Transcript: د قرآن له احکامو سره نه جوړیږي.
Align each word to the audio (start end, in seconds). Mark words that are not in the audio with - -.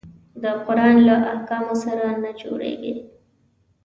د 0.43 0.43
قرآن 0.65 0.95
له 1.07 1.15
احکامو 1.31 1.75
سره 1.85 2.05
نه 2.23 2.31
جوړیږي. 2.41 2.93